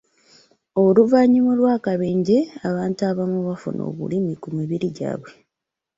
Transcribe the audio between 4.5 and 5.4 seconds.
mibiri gyabwe.